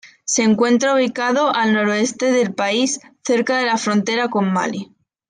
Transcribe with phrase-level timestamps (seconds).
[0.25, 4.91] Se encuentra ubicado al noroeste del país, cerca de la frontera con Malí.